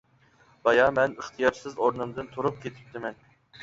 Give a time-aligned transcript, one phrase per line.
[0.67, 3.27] بايا مەن ئىختىيارسىز ئورنۇمدىن تۇرۇپ كېتىپتىمەن.